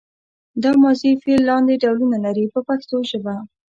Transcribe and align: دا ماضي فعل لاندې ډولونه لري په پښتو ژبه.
دا 0.63 0.71
ماضي 0.83 1.09
فعل 1.21 1.41
لاندې 1.49 1.75
ډولونه 1.83 2.17
لري 2.25 2.45
په 2.53 2.59
پښتو 2.67 2.97
ژبه. 3.09 3.35